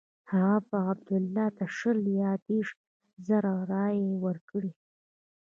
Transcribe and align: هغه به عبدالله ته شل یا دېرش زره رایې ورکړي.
هغه 0.31 0.57
به 0.67 0.77
عبدالله 0.91 1.47
ته 1.57 1.65
شل 1.77 1.99
یا 2.21 2.31
دېرش 2.47 2.69
زره 3.27 3.53
رایې 3.71 4.09
ورکړي. 4.25 4.71